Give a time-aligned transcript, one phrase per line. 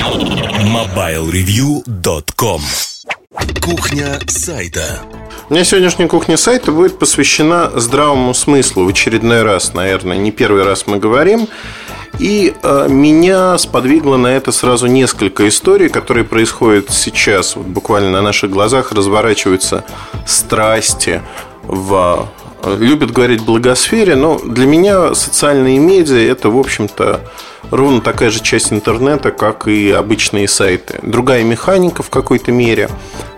[0.00, 2.62] MobileReview.com
[3.60, 5.00] Кухня сайта
[5.50, 8.84] у меня сегодняшняя кухня сайта будет посвящена здравому смыслу.
[8.84, 11.48] В очередной раз, наверное, не первый раз мы говорим.
[12.20, 17.56] И э, меня сподвигло на это сразу несколько историй, которые происходят сейчас.
[17.56, 19.84] Вот буквально на наших глазах разворачиваются
[20.24, 21.20] страсти
[21.64, 22.28] в
[22.64, 27.20] любят говорить благосфере, но для меня социальные медиа это, в общем-то,
[27.70, 30.98] ровно такая же часть интернета, как и обычные сайты.
[31.02, 32.88] Другая механика в какой-то мере,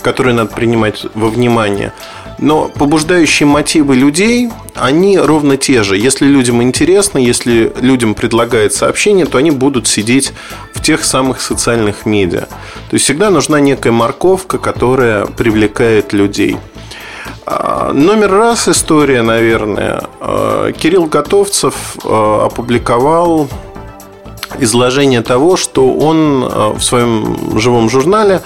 [0.02, 1.92] которую надо принимать во внимание.
[2.38, 5.96] Но побуждающие мотивы людей, они ровно те же.
[5.96, 10.32] Если людям интересно, если людям предлагают сообщение, то они будут сидеть
[10.74, 12.46] в тех самых социальных медиа.
[12.90, 16.56] То есть всегда нужна некая морковка, которая привлекает людей.
[17.44, 20.02] А, номер раз история, наверное.
[20.20, 23.48] А, Кирилл Готовцев а, опубликовал
[24.60, 26.40] изложение того, что он
[26.76, 28.42] в своем живом журнале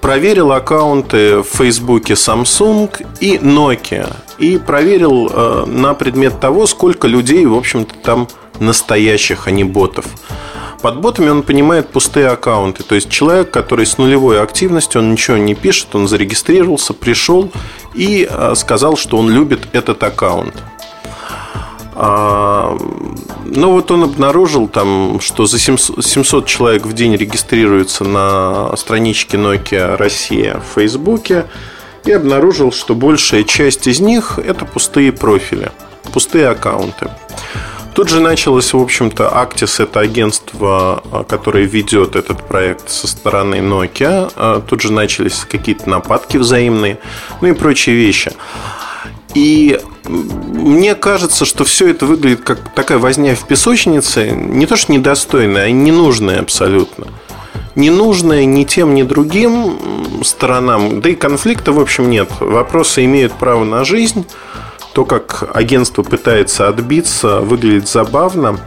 [0.00, 7.54] проверил аккаунты в Фейсбуке Samsung и Nokia и проверил на предмет того, сколько людей, в
[7.54, 8.26] общем-то, там
[8.58, 10.06] настоящих, а не ботов.
[10.82, 12.82] Под ботами он понимает пустые аккаунты.
[12.82, 17.50] То есть человек, который с нулевой активностью, он ничего не пишет, он зарегистрировался, пришел
[17.94, 20.54] и э, сказал, что он любит этот аккаунт.
[22.02, 22.78] А,
[23.44, 29.96] ну вот он обнаружил там, что за 700 человек в день регистрируется на страничке Nokia
[29.96, 31.44] Россия в Фейсбуке
[32.06, 35.72] и обнаружил, что большая часть из них это пустые профили,
[36.14, 37.10] пустые аккаунты.
[37.94, 44.32] Тут же началось, в общем-то, Actis, это агентство, которое ведет этот проект со стороны Nokia.
[44.36, 46.98] А, тут же начались какие-то нападки взаимные,
[47.40, 48.32] ну и прочие вещи.
[49.34, 54.92] И мне кажется, что все это выглядит как такая возня в песочнице, не то что
[54.92, 57.06] недостойная, а ненужная абсолютно.
[57.76, 61.00] Ненужная ни тем, ни другим сторонам.
[61.00, 62.28] Да и конфликта, в общем, нет.
[62.40, 64.26] Вопросы имеют право на жизнь.
[65.00, 68.60] То, как агентство пытается отбиться, выглядит забавно.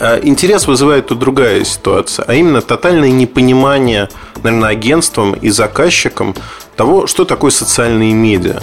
[0.00, 4.08] А интерес вызывает тут другая ситуация, а именно тотальное непонимание,
[4.42, 6.34] наверное, агентством и заказчиком
[6.74, 8.58] того, что такое социальные медиа.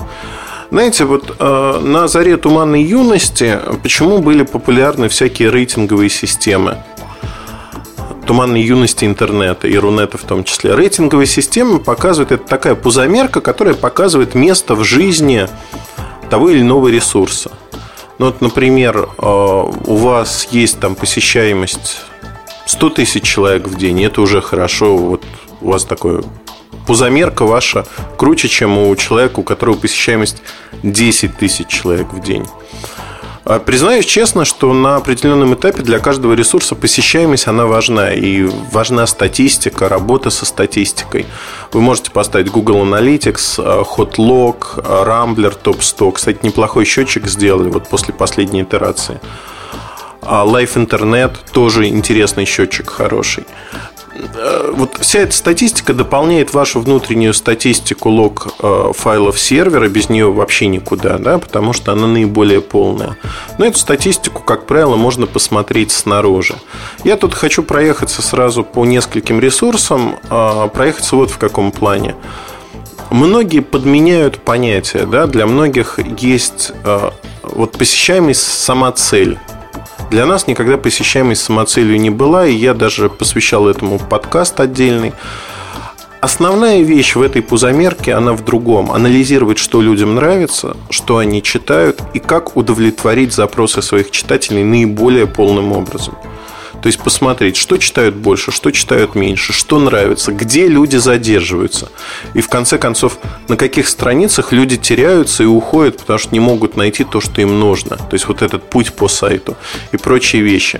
[0.69, 6.83] Знаете, вот э, на заре туманной юности почему были популярны всякие рейтинговые системы?
[8.25, 10.75] туманной юности интернета и Рунета в том числе.
[10.75, 15.47] Рейтинговые системы показывают, это такая пузомерка, которая показывает место в жизни
[16.29, 17.51] того или иного ресурса.
[18.19, 22.01] Ну, вот, например, э, у вас есть там посещаемость
[22.65, 25.23] 100 тысяч человек в день, это уже хорошо, вот
[25.61, 26.23] у вас такое
[26.85, 27.85] пузомерка ваша
[28.17, 30.41] круче, чем у человека, у которого посещаемость
[30.83, 32.45] 10 тысяч человек в день.
[33.49, 38.11] А, признаюсь честно, что на определенном этапе для каждого ресурса посещаемость она важна.
[38.11, 38.43] И
[38.73, 41.25] важна статистика, работа со статистикой.
[41.71, 46.11] Вы можете поставить Google Analytics, Hotlog, Rambler, Top 100.
[46.11, 49.21] Кстати, неплохой счетчик сделали вот после последней итерации.
[50.21, 53.45] А Life Internet тоже интересный счетчик, хороший.
[54.35, 60.31] Э, вот вся эта статистика дополняет вашу внутреннюю статистику лог э, файлов сервера, без нее
[60.31, 63.17] вообще никуда, да, потому что она наиболее полная.
[63.57, 66.55] Но эту статистику, как правило, можно посмотреть снаружи.
[67.03, 72.15] Я тут хочу проехаться сразу по нескольким ресурсам, э, проехаться вот в каком плане.
[73.09, 76.73] Многие подменяют понятие, да, для многих есть
[77.41, 79.39] вот посещаемость сама цель.
[80.09, 85.11] Для нас никогда посещаемость самоцелью не была, и я даже посвящал этому подкаст отдельный.
[86.21, 88.91] Основная вещь в этой пузомерке, она в другом.
[88.91, 95.73] Анализировать, что людям нравится, что они читают и как удовлетворить запросы своих читателей наиболее полным
[95.73, 96.15] образом.
[96.87, 101.89] То есть посмотреть, что читают больше, что читают меньше, что нравится, где люди задерживаются.
[102.33, 103.17] И в конце концов,
[103.49, 107.59] на каких страницах люди теряются и уходят, потому что не могут найти то, что им
[107.59, 107.97] нужно.
[107.97, 109.57] То есть вот этот путь по сайту
[109.91, 110.79] и прочие вещи.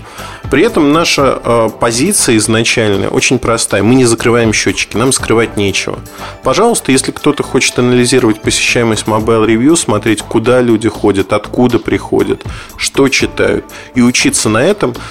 [0.50, 3.84] При этом наша э, позиция изначальная очень простая.
[3.84, 6.00] Мы не закрываем счетчики, нам скрывать нечего.
[6.42, 12.46] Пожалуйста, если кто-то хочет анализировать посещаемость Mobile Review, смотреть, куда люди ходят, откуда приходят,
[12.78, 14.96] что читают, и учиться на этом–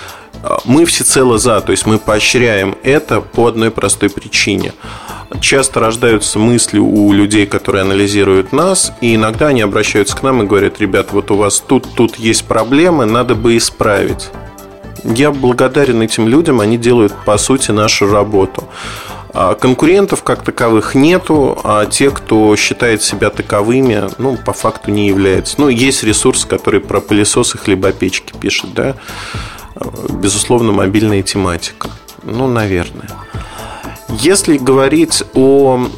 [0.64, 4.72] мы всецело за, то есть мы поощряем это по одной простой причине.
[5.40, 10.46] Часто рождаются мысли у людей, которые анализируют нас, и иногда они обращаются к нам и
[10.46, 14.30] говорят, ребят, вот у вас тут, тут есть проблемы, надо бы исправить.
[15.04, 18.64] Я благодарен этим людям, они делают, по сути, нашу работу.
[19.32, 25.08] А конкурентов как таковых нету, а те, кто считает себя таковыми, ну, по факту не
[25.08, 25.56] является.
[25.60, 28.96] Ну, есть ресурс, который про пылесосы хлебопечки пишет, да
[30.10, 31.90] безусловно, мобильная тематика.
[32.22, 33.08] Ну, наверное.
[34.08, 35.88] Если говорить о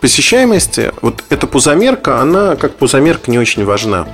[0.00, 4.06] посещаемости, вот эта пузомерка, она как пузомерка не очень важна.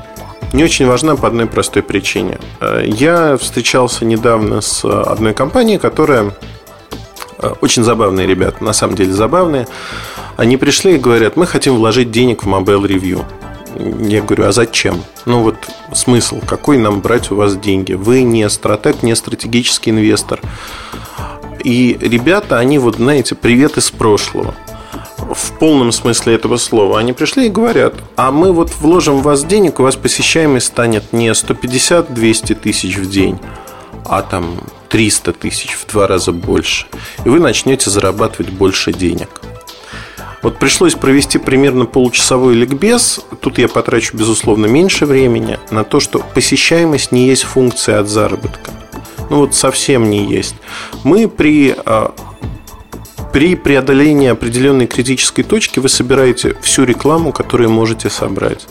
[0.53, 2.39] Не очень важна по одной простой причине.
[2.61, 6.33] Э, я встречался недавно с одной компанией, которая
[7.39, 9.67] э, очень забавные ребята, на самом деле забавные.
[10.37, 13.25] Они пришли и говорят, мы хотим вложить денег в Mobile Review.
[13.77, 15.03] Я говорю, а зачем?
[15.27, 15.57] Ну вот
[15.93, 17.93] смысл, какой нам брать у вас деньги?
[17.95, 20.41] Вы не стратег, не стратегический инвестор.
[21.63, 24.55] И ребята, они вот, знаете, привет из прошлого
[25.33, 26.99] в полном смысле этого слова.
[26.99, 31.13] Они пришли и говорят, а мы вот вложим в вас денег, у вас посещаемость станет
[31.13, 33.39] не 150-200 тысяч в день,
[34.05, 34.61] а там
[34.91, 36.87] 300 тысяч, в два раза больше.
[37.25, 39.41] И вы начнете зарабатывать больше денег.
[40.45, 43.21] Вот пришлось провести примерно получасовой ликбез.
[43.41, 48.71] Тут я потрачу, безусловно, меньше времени на то, что посещаемость не есть функция от заработка.
[49.31, 50.55] Ну вот совсем не есть.
[51.03, 52.15] Мы при а,
[53.33, 58.67] при преодолении определенной критической точки вы собираете всю рекламу, которую можете собрать.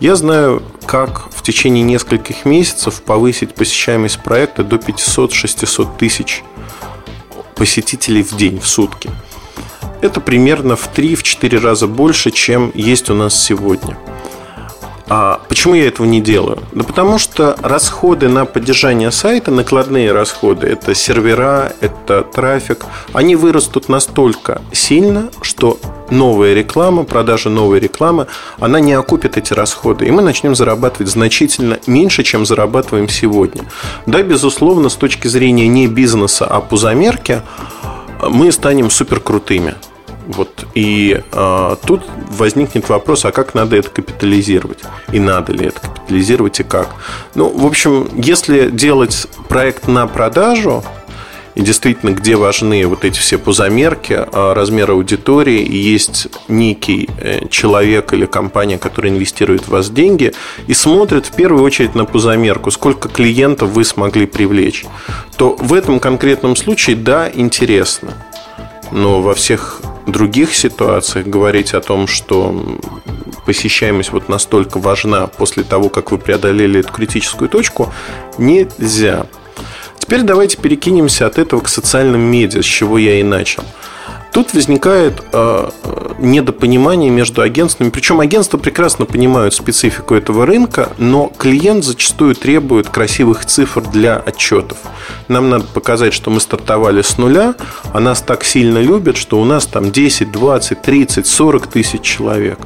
[0.00, 6.44] Я знаю, как в течение нескольких месяцев повысить посещаемость проекта до 500-600 тысяч
[7.56, 9.10] посетителей в день, в сутки.
[10.00, 13.96] Это примерно в 3-4 раза больше, чем есть у нас сегодня.
[15.10, 16.58] А почему я этого не делаю?
[16.72, 22.84] Да потому что расходы на поддержание сайта, накладные расходы, это сервера, это трафик,
[23.14, 25.78] они вырастут настолько сильно, что
[26.10, 28.26] новая реклама, продажа новой рекламы,
[28.58, 30.06] она не окупит эти расходы.
[30.06, 33.62] И мы начнем зарабатывать значительно меньше, чем зарабатываем сегодня.
[34.04, 37.40] Да, безусловно, с точки зрения не бизнеса, а пузомерки,
[38.22, 39.74] мы станем супер крутыми.
[40.26, 44.80] Вот, и э, тут возникнет вопрос, а как надо это капитализировать?
[45.10, 46.88] И надо ли это капитализировать и как?
[47.34, 50.84] Ну, в общем, если делать проект на продажу,
[51.58, 57.48] и действительно, где важны вот эти все пузомерки, а, размер аудитории, и есть некий э,
[57.48, 60.32] человек или компания, которая инвестирует в вас деньги
[60.68, 64.84] и смотрит в первую очередь на пузомерку, сколько клиентов вы смогли привлечь,
[65.36, 68.14] то в этом конкретном случае, да, интересно.
[68.92, 72.78] Но во всех других ситуациях говорить о том, что
[73.46, 77.92] посещаемость вот настолько важна после того, как вы преодолели эту критическую точку,
[78.38, 79.26] нельзя.
[79.98, 83.64] Теперь давайте перекинемся от этого к социальным медиа, с чего я и начал.
[84.32, 85.70] Тут возникает э,
[86.18, 87.90] недопонимание между агентствами.
[87.90, 94.78] Причем агентства прекрасно понимают специфику этого рынка, но клиент зачастую требует красивых цифр для отчетов.
[95.28, 97.54] Нам надо показать, что мы стартовали с нуля,
[97.92, 102.58] а нас так сильно любят, что у нас там 10, 20, 30, 40 тысяч человек.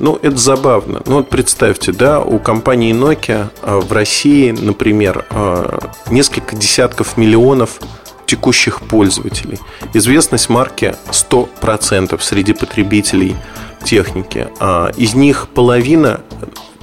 [0.00, 1.02] Ну, это забавно.
[1.04, 7.78] Ну, вот представьте, да, у компании Nokia э, в России, например, э, несколько десятков миллионов
[8.24, 9.58] текущих пользователей.
[9.92, 13.36] Известность марки 100% среди потребителей
[13.84, 14.48] техники.
[14.58, 16.22] А из них половина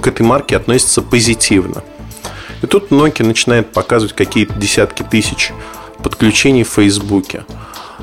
[0.00, 1.82] к этой марке относится позитивно.
[2.62, 5.52] И тут Nokia начинает показывать какие-то десятки тысяч
[6.04, 7.44] подключений в Фейсбуке.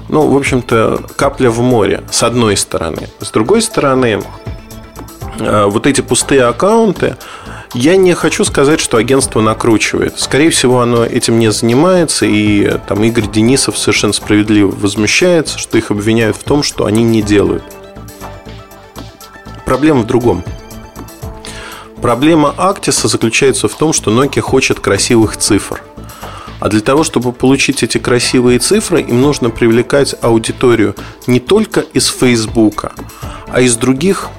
[0.10, 3.08] Ну, в общем-то, капля в море, с одной стороны.
[3.22, 4.22] С другой стороны,
[5.40, 7.18] вот эти пустые аккаунты,
[7.74, 10.20] я не хочу сказать, что агентство накручивает.
[10.20, 15.92] Скорее всего, оно этим не занимается, и там Игорь Денисов совершенно справедливо возмущается, что их
[15.92, 17.64] обвиняют в том, что они не делают.
[19.66, 20.44] Проблема в другом.
[22.02, 25.82] Проблема Актиса заключается в том, что Nokia хочет красивых цифр.
[26.60, 30.96] А для того, чтобы получить эти красивые цифры, им нужно привлекать аудиторию
[31.28, 32.94] не только из Фейсбука,
[33.50, 34.30] а из других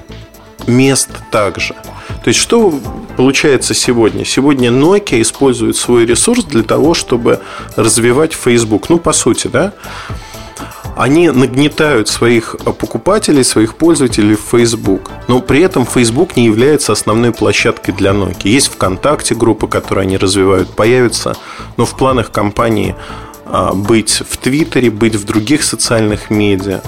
[0.65, 1.75] мест также.
[2.23, 2.73] То есть, что
[3.15, 4.25] получается сегодня?
[4.25, 7.39] Сегодня Nokia использует свой ресурс для того, чтобы
[7.75, 8.89] развивать Facebook.
[8.89, 9.73] Ну, по сути, да?
[10.95, 15.11] Они нагнетают своих покупателей, своих пользователей в Facebook.
[15.27, 18.49] Но при этом Facebook не является основной площадкой для Nokia.
[18.49, 21.35] Есть ВКонтакте группы, которые они развивают, появятся.
[21.77, 22.95] Но в планах компании
[23.45, 26.81] а, быть в Твиттере, быть в других социальных медиа.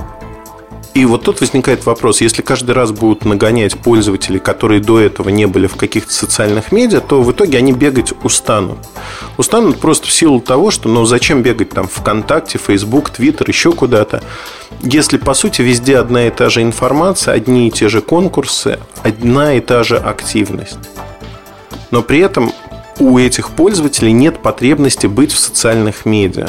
[0.95, 5.45] И вот тут возникает вопрос, если каждый раз будут нагонять пользователей, которые до этого не
[5.45, 8.79] были в каких-то социальных медиа, то в итоге они бегать устанут.
[9.37, 14.23] Устанут просто в силу того, что ну зачем бегать там ВКонтакте, Facebook, Твиттер, еще куда-то,
[14.81, 19.53] если по сути везде одна и та же информация, одни и те же конкурсы, одна
[19.53, 20.79] и та же активность.
[21.91, 22.51] Но при этом
[22.99, 26.47] у этих пользователей нет потребности быть в социальных медиа.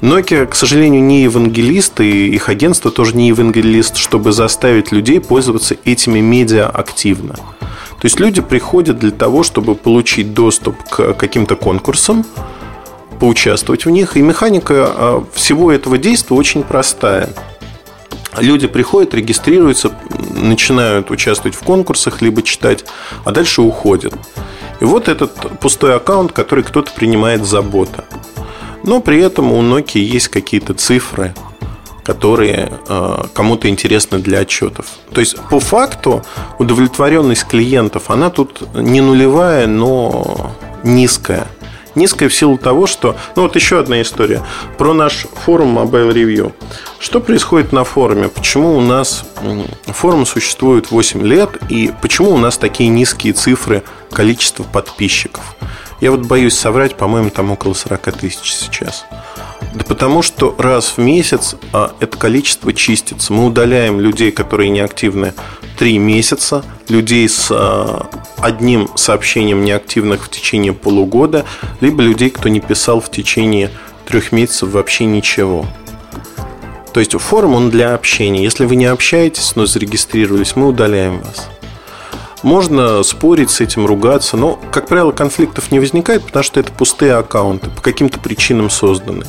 [0.00, 5.76] Nokia, к сожалению, не евангелист, и их агентство тоже не евангелист, чтобы заставить людей пользоваться
[5.84, 7.34] этими медиа активно.
[7.34, 12.24] То есть люди приходят для того, чтобы получить доступ к каким-то конкурсам,
[13.18, 14.16] поучаствовать в них.
[14.16, 17.30] И механика а, всего этого действия очень простая.
[18.36, 19.90] Люди приходят, регистрируются,
[20.32, 22.84] начинают участвовать в конкурсах, либо читать,
[23.24, 24.14] а дальше уходят.
[24.78, 28.04] И вот этот пустой аккаунт, который кто-то принимает за бота.
[28.84, 31.34] Но при этом у Nokia есть какие-то цифры,
[32.04, 34.86] которые э, кому-то интересны для отчетов.
[35.12, 36.22] То есть, по факту,
[36.58, 40.52] удовлетворенность клиентов, она тут не нулевая, но
[40.84, 41.46] низкая.
[41.94, 43.16] Низкая в силу того, что...
[43.34, 44.42] Ну, вот еще одна история.
[44.78, 46.52] Про наш форум Mobile Review.
[47.00, 48.28] Что происходит на форуме?
[48.28, 49.24] Почему у нас
[49.86, 51.50] форум существует 8 лет?
[51.68, 55.56] И почему у нас такие низкие цифры количества подписчиков?
[56.00, 59.04] Я вот боюсь соврать, по-моему, там около 40 тысяч сейчас.
[59.74, 63.32] Да потому что раз в месяц а, это количество чистится.
[63.32, 65.34] Мы удаляем людей, которые неактивны,
[65.76, 71.44] три месяца, людей с а, одним сообщением неактивных в течение полугода,
[71.80, 73.70] либо людей, кто не писал в течение
[74.06, 75.66] трех месяцев вообще ничего.
[76.92, 78.42] То есть форум он для общения.
[78.42, 81.48] Если вы не общаетесь, но зарегистрировались, мы удаляем вас.
[82.42, 87.14] Можно спорить с этим, ругаться, но, как правило, конфликтов не возникает, потому что это пустые
[87.14, 89.26] аккаунты, по каким-то причинам созданы.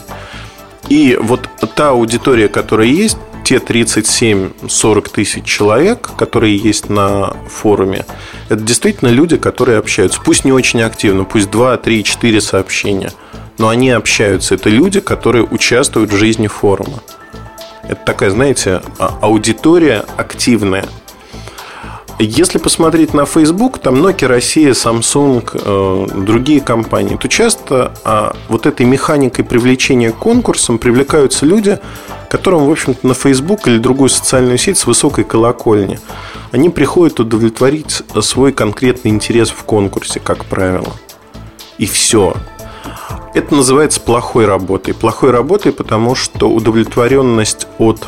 [0.89, 8.05] И вот та аудитория, которая есть, те 37-40 тысяч человек, которые есть на форуме,
[8.47, 10.21] это действительно люди, которые общаются.
[10.23, 13.11] Пусть не очень активно, пусть 2, 3, 4 сообщения,
[13.57, 14.53] но они общаются.
[14.53, 17.01] Это люди, которые участвуют в жизни форума.
[17.87, 20.85] Это такая, знаете, а, аудитория активная–
[22.25, 28.65] если посмотреть на Facebook, там Nokia Россия, Samsung, э, другие компании, то часто э, вот
[28.65, 31.79] этой механикой привлечения к конкурсам привлекаются люди,
[32.29, 35.99] которым, в общем-то, на Facebook или другую социальную сеть с высокой колокольни.
[36.51, 40.91] Они приходят удовлетворить свой конкретный интерес в конкурсе, как правило.
[41.77, 42.35] И все.
[43.33, 44.93] Это называется плохой работой.
[44.93, 48.05] Плохой работой, потому что удовлетворенность от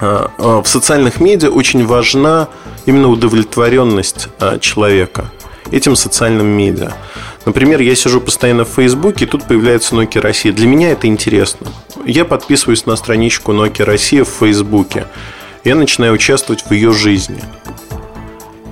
[0.00, 2.48] э, э, в социальных медиа очень важна
[2.86, 5.30] именно удовлетворенность а, человека
[5.70, 6.92] этим социальным медиа.
[7.44, 10.52] Например, я сижу постоянно в Фейсбуке, и тут появляется Nokia Россия.
[10.52, 11.68] Для меня это интересно.
[12.04, 15.06] Я подписываюсь на страничку Nokia Россия в Фейсбуке.
[15.64, 17.42] Я начинаю участвовать в ее жизни.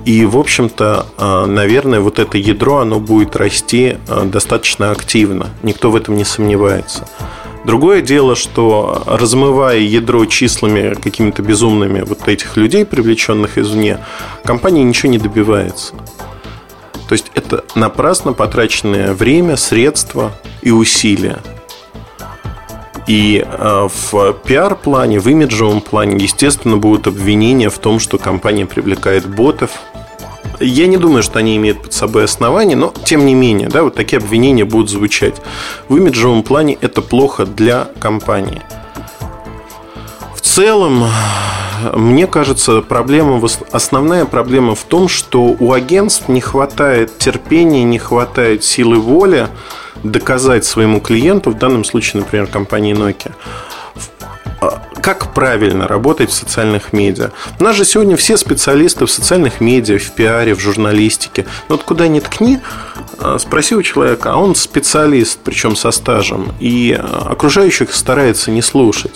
[0.05, 5.49] И, в общем-то, а, наверное, вот это ядро, оно будет расти а, достаточно активно.
[5.61, 7.07] Никто в этом не сомневается.
[7.65, 13.99] Другое дело, что размывая ядро числами какими-то безумными вот этих людей, привлеченных извне,
[14.43, 15.93] компания ничего не добивается.
[17.07, 21.39] То есть это напрасно потраченное время, средства и усилия.
[23.07, 29.27] И э, в пиар-плане, в имиджевом плане, естественно, будут обвинения в том, что компания привлекает
[29.27, 29.71] ботов,
[30.59, 33.95] я не думаю, что они имеют под собой основания, но тем не менее, да, вот
[33.95, 35.35] такие обвинения будут звучать.
[35.87, 38.61] В имиджевом плане это плохо для компании.
[40.35, 41.05] В целом,
[41.93, 48.63] мне кажется, проблема, основная проблема в том, что у агентств не хватает терпения, не хватает
[48.63, 49.47] силы воли
[50.03, 53.33] доказать своему клиенту, в данном случае, например, компании Nokia,
[55.13, 57.31] как правильно работать в социальных медиа.
[57.59, 61.47] У нас же сегодня все специалисты в социальных медиа, в пиаре, в журналистике.
[61.67, 62.59] Но вот куда ни ткни,
[63.17, 68.61] а, спроси у человека, а он специалист, причем со стажем, и а, окружающих старается не
[68.61, 69.13] слушать.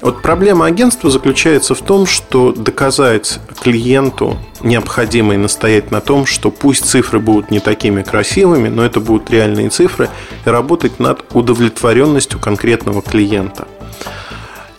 [0.00, 6.52] Вот проблема агентства заключается в том, что доказать клиенту необходимо и настоять на том, что
[6.52, 10.08] пусть цифры будут не такими красивыми, но это будут реальные цифры,
[10.44, 13.66] и работать над удовлетворенностью конкретного клиента.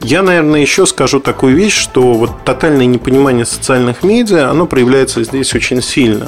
[0.06, 5.56] Я, наверное, еще скажу такую вещь, что вот тотальное непонимание социальных медиа, оно проявляется здесь
[5.56, 6.28] очень сильно.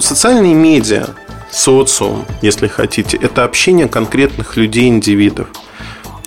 [0.00, 1.06] Социальные медиа,
[1.52, 5.46] социум, если хотите, это общение конкретных людей, индивидов.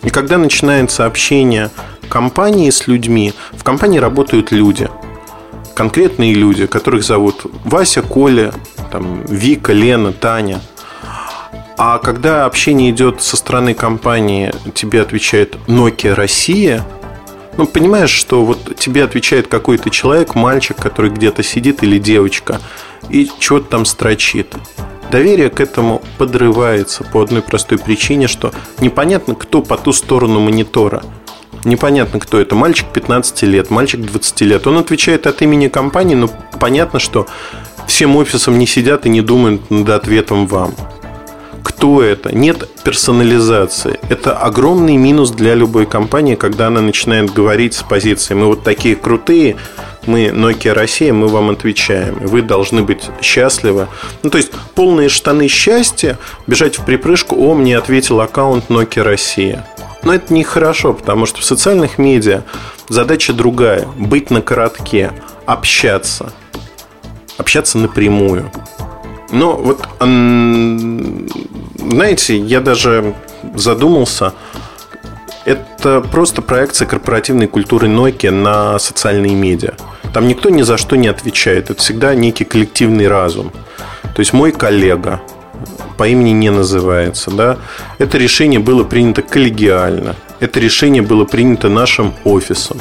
[0.03, 1.71] И когда начинается общение
[2.07, 4.89] компании с людьми, в компании работают люди,
[5.75, 8.53] конкретные люди, которых зовут Вася, Коля,
[8.93, 10.62] там, Вика, Лена, Таня–
[11.77, 16.86] а когда общение идет со стороны компании, тебе отвечает Nokia Россия,
[17.58, 22.60] ну, понимаешь, что вот тебе отвечает какой-то человек, мальчик, который где-то сидит, или девочка,
[23.10, 24.55] и что-то там строчит.
[25.12, 31.03] Доверие к этому подрывается по одной простой причине, что непонятно, кто по ту сторону монитора.
[31.63, 32.55] Непонятно, кто это.
[32.55, 34.67] Мальчик 15 лет, мальчик 20 лет.
[34.67, 36.29] Он отвечает от имени компании, но
[36.60, 37.27] понятно, что
[37.88, 40.74] всем офисом не сидят и не думают над ответом вам
[41.65, 44.00] кто это, нет персонализации.
[44.07, 48.95] Это огромный минус для любой компании, когда она начинает говорить с позиции «мы вот такие
[48.95, 49.57] крутые»,
[50.05, 52.19] мы Nokia Россия, мы вам отвечаем.
[52.22, 53.88] Вы должны быть счастливы.
[54.22, 59.65] Ну, то есть, полные штаны счастья, бежать в припрыжку, о, мне ответил аккаунт Nokia Россия.
[60.03, 62.43] Но это нехорошо, потому что в социальных медиа
[62.89, 63.88] задача другая.
[63.98, 65.13] Быть на коротке,
[65.48, 66.31] общаться.
[67.39, 68.51] Общаться напрямую.
[69.31, 69.88] Но вот,
[71.89, 73.13] знаете, я даже
[73.54, 74.34] задумался,
[75.46, 79.74] это просто проекция корпоративной культуры Nokia на социальные медиа.
[80.13, 81.70] Там никто ни за что не отвечает.
[81.70, 83.51] Это всегда некий коллективный разум.
[84.15, 85.22] То есть мой коллега
[85.98, 87.58] по имени не называется, да.
[88.00, 90.15] Это решение было принято коллегиально.
[90.39, 92.80] Это решение было принято нашим офисом.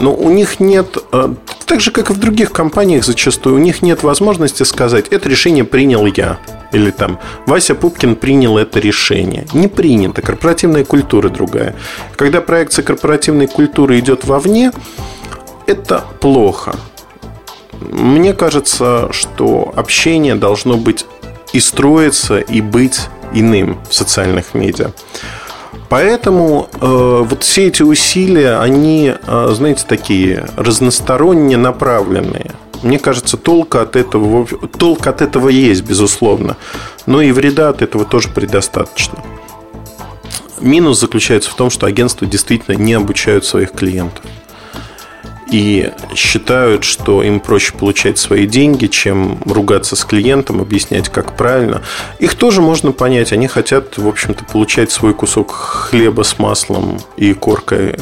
[0.00, 1.34] Но у них нет, э,
[1.66, 5.64] так же как и в других компаниях зачастую, у них нет возможности сказать, это решение
[5.64, 6.38] принял я.
[6.72, 9.46] Или там Вася Пупкин принял это решение.
[9.52, 10.22] Не принято.
[10.22, 11.76] Корпоративная культура другая.
[12.16, 14.72] Когда проекция корпоративной культуры идет вовне,
[15.66, 16.76] это плохо.
[17.80, 21.06] Мне кажется, что общение должно быть
[21.52, 24.90] и строиться, и быть иным в социальных медиа.
[25.88, 32.52] Поэтому э, вот все эти усилия, они, э, знаете, такие разносторонне направленные.
[32.82, 34.46] Мне кажется, толк от этого,
[34.78, 36.56] толк от этого есть, безусловно.
[37.06, 39.18] Но и вреда от этого тоже предостаточно.
[40.60, 44.24] Минус заключается в том, что агентства действительно не обучают своих клиентов
[45.50, 51.82] и считают, что им проще получать свои деньги, чем ругаться с клиентом, объяснять, как правильно.
[52.18, 53.32] Их тоже можно понять.
[53.32, 57.96] Они хотят, в общем-то, получать свой кусок хлеба с маслом и коркой э,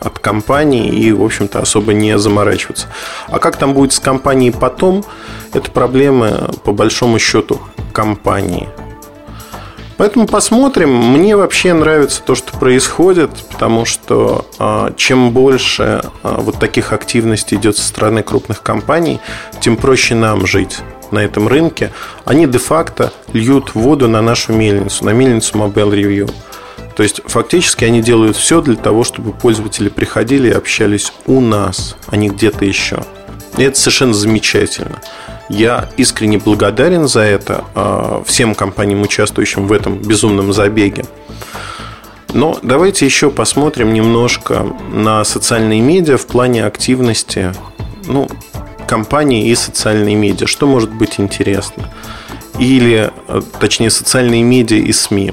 [0.00, 2.88] от компании и, в общем-то, особо не заморачиваться.
[3.28, 5.04] А как там будет с компанией потом,
[5.52, 7.60] это проблемы, по большому счету,
[7.92, 8.68] компании.
[9.98, 10.94] Поэтому посмотрим.
[10.94, 17.58] Мне вообще нравится то, что происходит, потому что э, чем больше э, вот таких активностей
[17.58, 19.20] идет со стороны крупных компаний,
[19.60, 20.78] тем проще нам жить
[21.10, 21.90] на этом рынке.
[22.24, 26.30] Они де-факто льют воду на нашу мельницу, на мельницу Mobile Review.
[26.94, 31.96] То есть фактически они делают все для того, чтобы пользователи приходили и общались у нас,
[32.06, 33.04] а не где-то еще.
[33.56, 35.00] И это совершенно замечательно.
[35.48, 41.04] Я искренне благодарен за это а, всем компаниям, участвующим в этом безумном забеге.
[42.34, 47.54] Но давайте еще посмотрим немножко на социальные медиа в плане активности
[48.06, 48.28] ну,
[48.86, 50.46] компании и социальные медиа.
[50.46, 51.88] Что может быть интересно?
[52.58, 55.32] Или, а, точнее, социальные медиа и СМИ.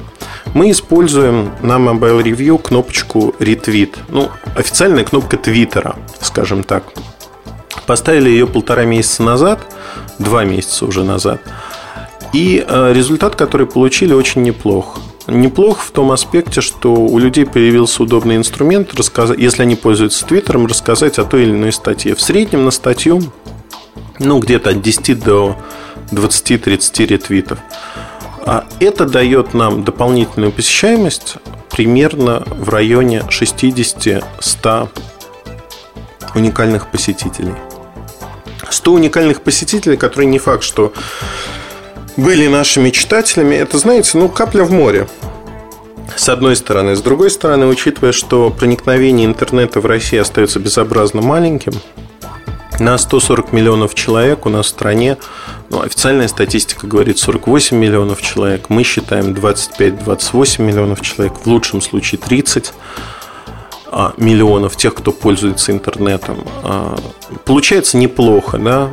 [0.53, 3.97] Мы используем на Mobile Review кнопочку «Ретвит».
[4.07, 6.85] Ну, официальная кнопка Твиттера, скажем так.
[7.85, 9.59] Поставили ее полтора месяца назад–
[10.19, 11.41] два месяца уже назад.
[12.33, 14.99] И э, результат, который получили, очень неплох.
[15.27, 20.67] Неплох в том аспекте, что у людей появился удобный инструмент, рассказать, если они пользуются Твиттером,
[20.67, 22.13] рассказать о той или иной статье.
[22.13, 23.21] В среднем на статью
[24.19, 25.57] ну, где-то от 10 до
[26.11, 27.59] 20-30 ретвитов.
[28.45, 31.37] А это дает нам дополнительную посещаемость
[31.71, 34.89] примерно в районе 60-100
[36.35, 37.53] уникальных посетителей.
[38.75, 40.93] 100 уникальных посетителей, которые не факт, что
[42.17, 45.07] были нашими читателями, это, знаете, ну, капля в море.
[46.15, 46.95] С одной стороны.
[46.95, 51.73] С другой стороны, учитывая, что проникновение интернета в России остается безобразно маленьким,
[52.79, 55.17] на 140 миллионов человек у нас в стране,
[55.69, 62.19] ну, официальная статистика говорит 48 миллионов человек, мы считаем 25-28 миллионов человек, в лучшем случае
[62.19, 63.01] 30 а,
[64.17, 66.43] миллионов тех, кто пользуется интернетом.
[66.63, 66.97] А,
[67.45, 68.89] получается неплохо, да?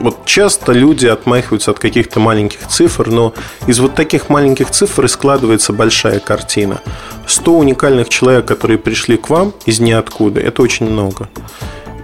[0.00, 3.32] Вот часто люди отмахиваются от каких-то маленьких цифр, но
[3.66, 6.80] из вот таких маленьких цифр и складывается большая картина.
[7.26, 11.28] 100 уникальных человек, которые пришли к вам из ниоткуда, это очень много.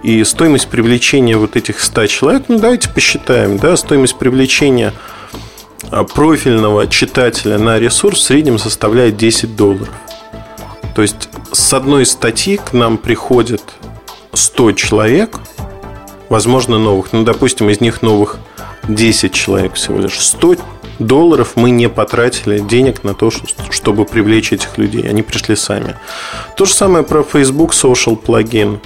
[0.03, 4.93] И стоимость привлечения вот этих 100 человек, ну давайте посчитаем, да, стоимость привлечения
[5.91, 9.89] а, профильного читателя на ресурс в среднем составляет 10 долларов.
[10.95, 13.63] То есть с одной статьи к нам приходит
[14.33, 15.39] 100 человек,
[16.29, 17.13] возможно, новых.
[17.13, 18.37] Ну, допустим, из них новых
[18.87, 20.19] 10 человек всего лишь.
[20.19, 20.55] 100
[20.99, 23.31] долларов мы не потратили денег на то,
[23.69, 25.07] чтобы привлечь этих людей.
[25.09, 25.95] Они пришли сами.
[26.55, 28.79] То же самое про Facebook Social Plugin.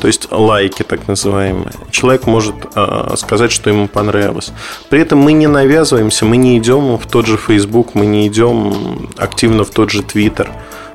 [0.00, 1.70] То есть лайки так называемые.
[1.90, 4.52] Человек может э, сказать, что ему понравилось.
[4.90, 9.08] При этом мы не навязываемся, мы не идем в тот же Facebook, мы не идем
[9.16, 10.48] активно в тот же Twitter.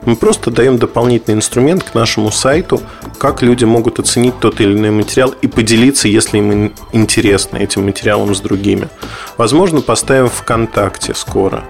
[0.06, 2.82] Мы просто даем дополнительный инструмент к нашему сайту,
[3.18, 8.34] как люди могут оценить тот или иной материал и поделиться, если им интересно, этим материалом
[8.34, 8.90] с другими.
[9.38, 11.64] Возможно, поставим ВКонтакте скоро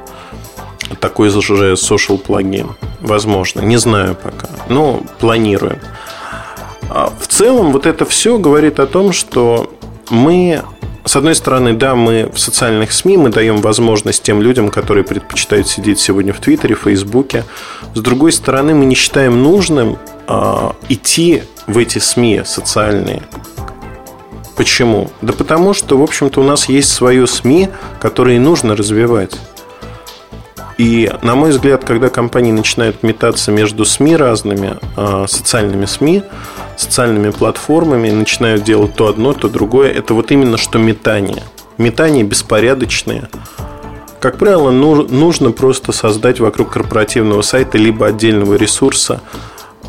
[1.00, 2.76] такой же social плагин.
[3.02, 5.80] Возможно, не знаю пока, но планируем.
[6.90, 9.72] А в целом вот это все говорит о том, что
[10.10, 10.64] мы
[11.06, 15.68] с одной стороны, да, мы в социальных СМИ, мы даем возможность тем людям, которые предпочитают
[15.68, 17.46] сидеть сегодня в Твиттере, Фейсбуке.
[17.96, 23.24] С другой стороны, мы не считаем нужным э, идти в эти СМИ социальные.
[24.56, 25.10] Почему?
[25.22, 27.70] Да потому что, в общем-то, у нас есть свое СМИ,
[28.02, 29.40] которые нужно развивать.
[30.80, 36.24] И, на мой взгляд, когда компании начинают метаться между СМИ разными, э, социальными СМИ,
[36.78, 41.44] социальными платформами, начинают делать то одно, то другое, это вот именно что метание.
[41.78, 43.30] Метание беспорядочное.
[44.22, 49.20] Как правило, нужно просто создать вокруг корпоративного сайта либо отдельного ресурса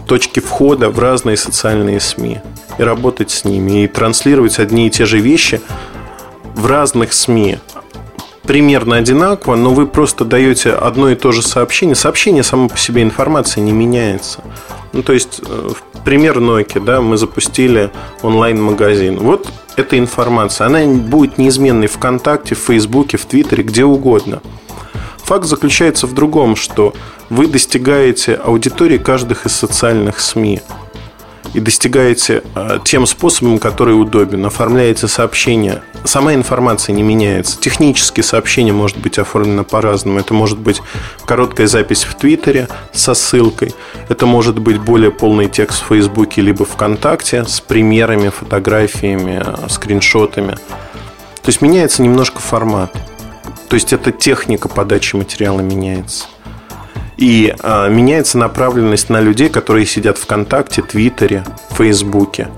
[0.06, 2.40] точки входа в разные социальные СМИ
[2.78, 5.60] и работать с ними, и транслировать одни и те же вещи
[6.56, 7.58] в разных СМИ
[8.42, 11.94] примерно одинаково, но вы просто даете одно и то же сообщение.
[11.94, 14.40] Сообщение само по себе информация не меняется.
[14.92, 15.70] Ну, то есть, э,
[16.04, 17.90] пример Nokia, да, мы запустили
[18.22, 19.18] онлайн-магазин.
[19.18, 24.40] Вот эта информация, она будет неизменной в ВКонтакте, в Фейсбуке, в Твиттере, где угодно.
[25.18, 26.92] Факт заключается в другом, что
[27.28, 30.60] вы достигаете аудитории каждых из социальных СМИ
[31.54, 34.44] и достигаете э, тем способом, который удобен.
[34.46, 35.82] Оформляете сообщение.
[36.04, 37.58] Сама информация не меняется.
[37.60, 40.18] Технически сообщение может быть оформлено по-разному.
[40.20, 40.80] Это может быть
[41.24, 43.74] короткая запись в Твиттере со ссылкой.
[44.08, 50.52] Это может быть более полный текст в Фейсбуке либо ВКонтакте с примерами, фотографиями, э, скриншотами.
[51.42, 52.92] То есть меняется немножко формат.
[53.68, 56.26] То есть это техника подачи материала меняется.
[57.20, 62.48] И э, меняется направленность на людей, которые сидят ВКонтакте, Твиттере, Фейсбуке.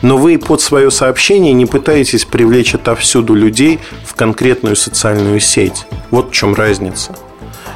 [0.00, 5.86] Но вы под свое сообщение не пытаетесь привлечь отовсюду людей в конкретную социальную сеть.
[6.10, 7.14] Вот в чем разница.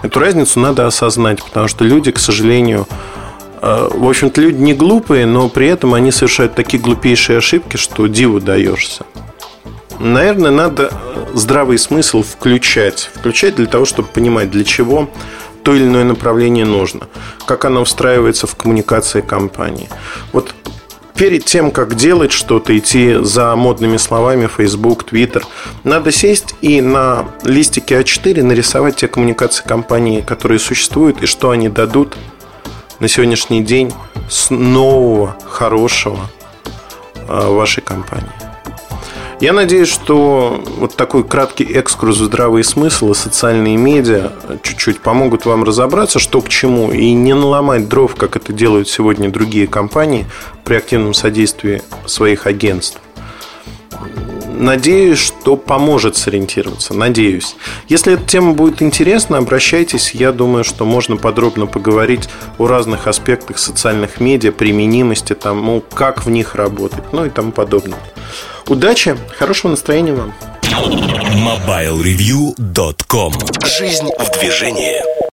[0.03, 2.89] Эту разницу надо осознать, потому что люди, к сожалению,
[3.61, 8.07] э, в общем-то, люди не глупые, но при этом они совершают такие глупейшие ошибки, что
[8.07, 9.05] диву даешься.
[9.99, 10.91] Наверное, надо
[11.35, 13.11] здравый смысл включать.
[13.15, 15.11] Включать для того, чтобы понимать, для чего
[15.71, 17.07] то или иное направление нужно,
[17.47, 19.89] как оно встраивается в коммуникации компании.
[20.33, 20.53] Вот
[21.15, 25.45] перед тем, как делать что-то, идти за модными словами Facebook, Twitter,
[25.85, 31.69] надо сесть и на листике А4 нарисовать те коммуникации компании, которые существуют, и что они
[31.69, 32.17] дадут
[32.99, 33.93] на сегодняшний день
[34.29, 36.19] с нового, хорошего
[37.29, 38.50] а, вашей компании.
[39.41, 45.47] Я надеюсь, что вот такой краткий экскурс в здравый смысл и социальные медиа чуть-чуть помогут
[45.47, 50.27] вам разобраться, что к чему, и не наломать дров, как это делают сегодня другие компании
[50.65, 53.01] при активном содействии своих агентств.
[54.53, 56.95] Надеюсь, что поможет сориентироваться.
[56.95, 57.57] Надеюсь.
[57.89, 60.13] Если эта тема будет интересна, обращайтесь.
[60.13, 66.31] Я думаю, что можно подробно поговорить о разных аспектах социальных медиа, применимости, тому, как в
[66.31, 67.99] них работать, ну и тому подобное.
[68.69, 70.35] Удачи, хорошего настроения вам.
[71.35, 73.33] MobileReview.com
[73.65, 75.30] Жизнь в движении.